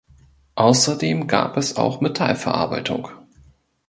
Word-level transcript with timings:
Außerdem 0.55 1.27
gab 1.27 1.57
es 1.57 1.75
auch 1.75 2.01
Metallverarbeitung. 2.01 3.09